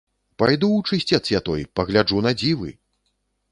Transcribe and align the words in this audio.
Пайду 0.43 0.69
ў 0.77 0.81
чысцец 0.91 1.23
я 1.37 1.43
той, 1.51 1.67
пагляджу 1.81 2.25
на 2.29 2.35
дзівы! 2.43 2.69